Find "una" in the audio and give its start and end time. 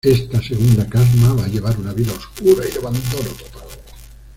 1.79-1.93